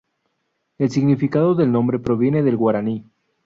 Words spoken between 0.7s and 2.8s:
El significado del nombre proviene del